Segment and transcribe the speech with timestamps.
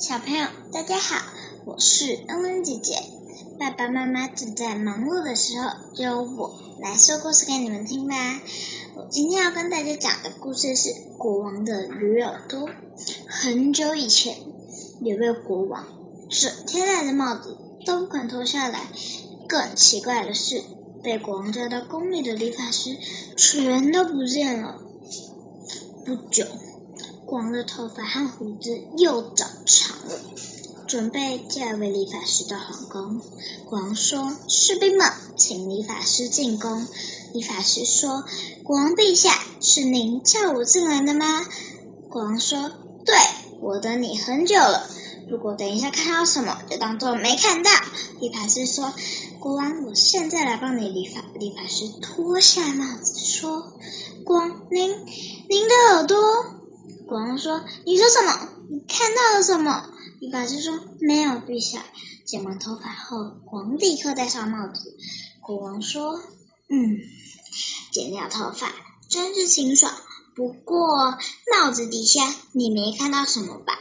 [0.00, 1.30] 小朋友，大家好，
[1.66, 2.94] 我是恩恩姐姐。
[3.58, 8.40] 爸爸妈妈正在忙碌的时候，就由我来说故事给你们听吧。
[8.96, 12.60] 我今天要跟大家讲的故事是《国王的驴耳朵》。
[13.28, 14.38] 很久以前，
[15.02, 15.84] 有位国王，
[16.30, 18.80] 整天戴着帽子都不肯脱下来。
[19.46, 20.62] 更奇怪的是，
[21.02, 22.96] 被国王叫到宫里的理发师
[23.36, 24.80] 全都不见了。
[26.06, 26.46] 不久。
[27.30, 30.18] 国王的头发和胡子又长长了，
[30.88, 33.20] 准备嫁为理发师到皇宫。
[33.66, 36.88] 国王说：“士兵们，请理发师进宫。”
[37.32, 38.24] 理发师说
[38.66, 41.46] ：“国王陛下，是您叫我进来的吗？”
[42.10, 42.68] 国王说
[43.06, 43.14] ：“对，
[43.60, 44.90] 我等你很久了。
[45.28, 47.70] 如果等一下看到什么，就当做没看到。”
[48.18, 48.92] 理发师说
[49.38, 53.72] ：“国王，我现在来帮你理发。”理发师脱下帽子说
[54.26, 54.90] ：“国王，您
[55.48, 56.18] 您的耳朵。”
[57.10, 58.48] 国王说：“你说什么？
[58.70, 61.84] 你看到了什么？”理发师说：“没有，陛下。”
[62.24, 64.96] 剪完头发后，国王立刻戴上帽子。
[65.40, 66.22] 国王说
[66.70, 67.00] ：“嗯，
[67.90, 68.72] 剪掉头发
[69.08, 69.92] 真是清爽。
[70.36, 71.18] 不过
[71.52, 73.72] 帽子底下你没看到什么吧？”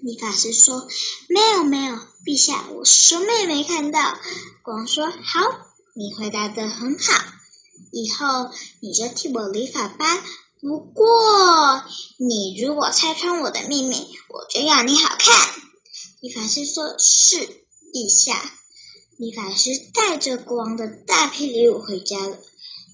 [0.00, 0.86] 理发师说
[1.28, 4.16] ：“没有，没有，陛下，我什么也没看到。”
[4.62, 5.40] 国王说：“好，
[5.94, 7.24] 你回答的很好，
[7.90, 10.06] 以后你就替我理发吧。”
[10.60, 11.84] 不过，
[12.18, 13.96] 你如果拆穿我的秘密，
[14.28, 15.34] 我就要你好看。
[16.20, 17.36] 理发师说：“是，
[17.94, 18.38] 陛下。”
[19.16, 22.36] 理发师带着国王的大批礼物回家了，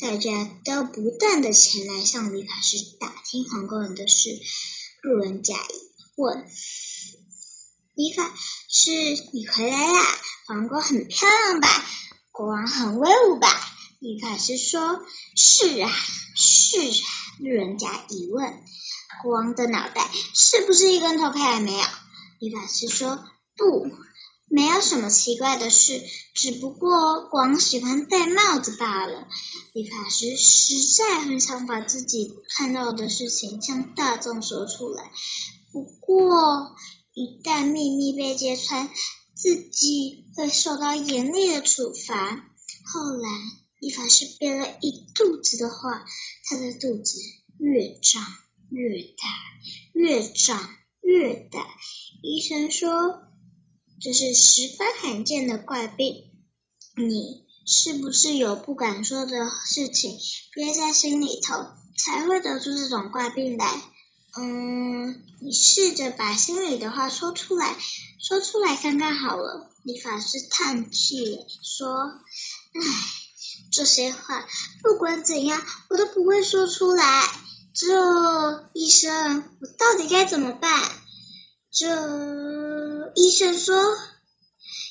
[0.00, 4.40] 大家都不断的前来向理发师打听皇宫人的事。
[5.02, 5.74] 路人甲乙
[6.16, 6.44] 问
[7.94, 8.34] ：“理发
[8.68, 8.90] 师，
[9.32, 10.04] 你回来啦？
[10.48, 11.68] 皇宫很漂亮吧？
[12.32, 13.48] 国王很威武吧？”
[14.00, 15.00] 理发师说
[15.36, 15.90] ：“是啊，
[16.34, 17.06] 是啊。”
[17.42, 18.62] 路人甲疑问
[19.22, 21.84] ：“国王的脑袋是不是一根头发也没有？”
[22.38, 23.24] 理发师说
[23.58, 23.90] ：“不，
[24.46, 26.00] 没有什么奇怪的事，
[26.34, 29.26] 只不过国王喜欢戴帽子罢了。”
[29.74, 35.10] 理发师实在很想把自己看到的事情向大众说出来，
[35.72, 36.76] 不过
[37.12, 38.88] 一旦秘密被揭穿，
[39.34, 42.14] 自己会受到严厉的处罚。
[42.84, 43.28] 后来，
[43.82, 46.04] 理发师憋了一肚子的话。
[46.44, 47.18] 他的肚子
[47.58, 48.22] 越长
[48.70, 49.28] 越大，
[49.92, 50.70] 越长
[51.00, 51.66] 越大。
[52.22, 53.22] 医生说
[54.00, 56.30] 这是十分罕见的怪病。
[56.96, 60.16] 你是不是有不敢说的事情
[60.52, 61.64] 憋在心里头，
[61.96, 63.82] 才会得出这种怪病来？
[64.36, 67.76] 嗯，你试着把心里的话说出来，
[68.20, 69.70] 说出来看看好了。
[69.84, 71.88] 理发师叹气说
[72.74, 73.21] ：“唉。”
[73.72, 74.46] 这些话
[74.82, 77.28] 不管怎样，我都不会说出来。
[77.74, 80.92] 这医生，我到底该怎么办？
[81.70, 83.96] 这医生说，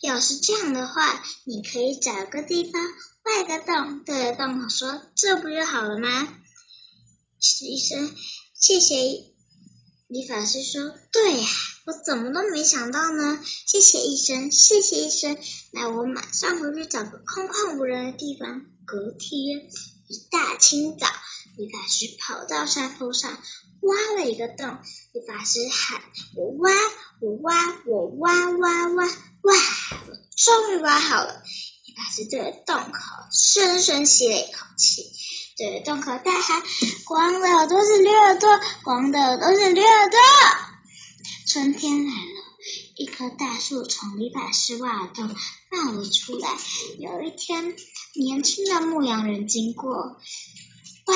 [0.00, 2.82] 要是这样的话，你可以找个地方
[3.24, 6.28] 挖个洞，对着洞口说：“这不就好了吗？”
[7.60, 8.10] 医生，
[8.54, 9.31] 谢谢。
[10.12, 11.46] 理发师说：“对呀，
[11.86, 13.42] 我怎么都没想到呢？
[13.66, 15.38] 谢谢医生，谢谢医生。
[15.70, 19.70] 那我马上回去找个空旷无人的地方。”隔天
[20.08, 21.06] 一大清早，
[21.56, 23.38] 理发师跑到山坡上
[23.80, 24.80] 挖了一个洞。
[25.14, 26.02] 理发师喊
[26.36, 26.70] ：“我挖，
[27.22, 29.54] 我挖，我挖挖挖挖！
[30.08, 31.42] 我终于挖好了。”
[31.86, 33.00] 理发师对着洞口
[33.32, 35.10] 深深吸了一口气。
[35.62, 36.60] 对洞口大喊
[37.06, 40.18] ：“光的耳朵是驴耳朵，光的耳朵是驴耳朵。”
[41.46, 42.42] 春天来了，
[42.96, 45.36] 一棵大树从理发师挖的洞
[45.70, 46.48] 冒了出来。
[46.98, 47.76] 有一天，
[48.16, 49.94] 年轻的牧羊人经过，
[51.06, 51.14] 哇，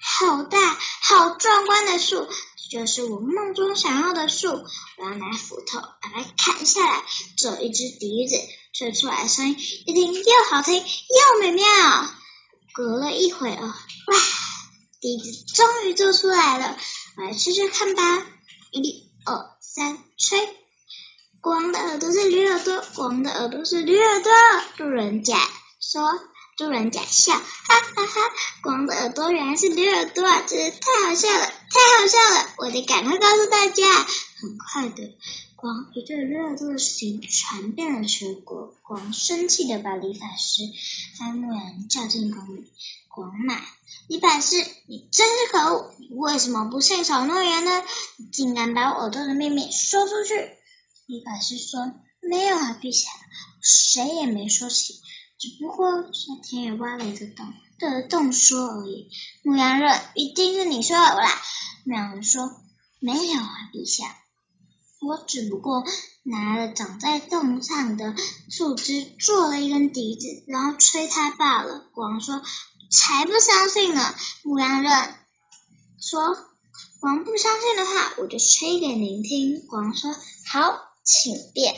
[0.00, 0.58] 好大、
[1.02, 2.26] 好壮观的树，
[2.70, 4.48] 就是我梦中想要的树。
[4.48, 7.04] 我要拿斧头把它砍下来，
[7.36, 8.36] 做一只笛子，
[8.72, 11.66] 吹出来的声音一听又好听又美妙。
[12.74, 13.74] 隔了一会儿，哇，
[15.00, 16.76] 笛子终于做出来了，
[17.16, 18.26] 我来吹吹看吧。
[18.72, 20.58] 一、二、三，吹！
[21.40, 24.32] 光的耳朵是驴耳朵，光的耳朵是驴耳朵。
[24.78, 25.38] 路人甲
[25.80, 26.18] 说，
[26.58, 27.42] 路人甲笑，哈
[27.94, 28.20] 哈哈！
[28.60, 32.54] 光的耳朵原来是驴耳朵，真是太好笑了，太好笑了！
[32.58, 33.84] 我得赶快告诉大家。
[33.94, 35.16] 很快的。
[35.64, 40.62] 光一对驴耳朵的事情传遍了全国，光生气的把理发师
[41.18, 42.70] 和牧羊人叫进宫里。
[43.08, 43.58] 光骂
[44.06, 44.56] 理发师
[44.86, 45.94] ：“你真是可恶！
[45.98, 47.70] 你为什么不信守诺言呢？
[48.18, 50.34] 你竟敢把我耳朵的秘密说出去！”
[51.08, 53.08] 理发师说：“没有啊，陛下，
[53.62, 55.00] 谁也没说起，
[55.38, 59.08] 只不过是田野挖了一个洞，对着洞说而已。”
[59.42, 61.26] 牧羊人：“一定是你说的啦！”
[61.86, 62.54] 牧羊人说
[63.00, 64.14] ：“没有啊，陛下。”
[65.04, 65.84] 我只不过
[66.22, 68.14] 拿了长在洞上的
[68.50, 71.86] 树枝做了一根笛子，然后吹它罢了。
[71.92, 72.42] 国王说
[72.90, 75.14] ：“才不相信呢！”牧羊人
[76.00, 76.34] 说
[77.00, 80.14] ：“国王不相信的话，我就吹给您听。”国王说
[80.48, 81.74] ：“好，请便。”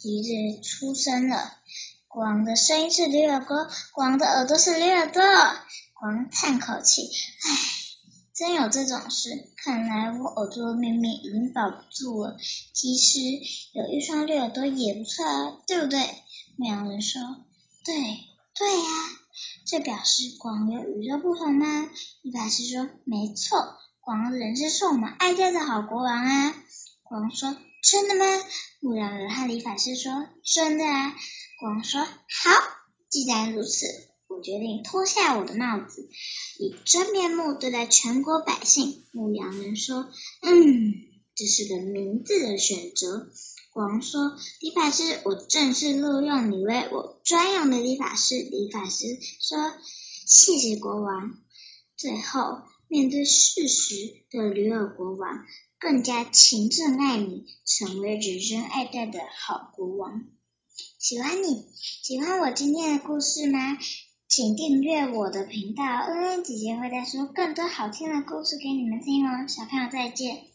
[0.00, 1.52] 笛子出声了。
[2.06, 5.22] 国王的声音是驴耳朵，国王的耳朵是驴耳朵。
[5.94, 7.02] 国王叹口气
[7.42, 7.58] ：“唉，
[8.34, 9.30] 真有这种事！
[9.56, 12.36] 看来我耳朵的秘密已经保不住了。
[12.72, 13.20] 其实
[13.72, 16.00] 有一双绿耳朵也不错啊，对不对？”
[16.58, 17.22] 牧羊人说
[17.86, 17.94] ：“对，
[18.58, 18.84] 对呀。
[19.66, 21.88] 这表示广有与众不同吗？”
[22.22, 26.54] 理发师说：“没错，广的人生是我们爱戴的好国王啊。”
[27.04, 28.24] 国王说：“真的吗？”
[28.80, 31.14] 牧羊人和理发师说：“真的啊。”
[31.60, 32.50] 国王说：“好，
[33.08, 33.86] 既然如此，
[34.26, 36.08] 我决定脱下我的帽子，
[36.84, 40.08] 真面目对待全国百姓。”牧羊人说
[40.42, 40.94] ：“嗯，
[41.34, 43.28] 这是个明智的选择。”
[43.72, 49.04] 国王说：“理发师，我正式录用你为我专用的理发师。”理发师
[49.40, 49.74] 说
[50.26, 51.38] ：“谢谢国王。”
[51.98, 53.94] 最后，面对事实
[54.30, 55.44] 的驴耳国王
[55.80, 60.24] 更加勤政爱民，成为人人爱戴的好国王。
[60.98, 61.66] 喜欢你，
[62.02, 63.76] 喜欢我今天的故事吗？
[64.36, 69.46] 请订阅我的频道，恩恩姐姐会再说更多好听的故事给你们听哦。
[69.46, 70.53] 小朋友再见。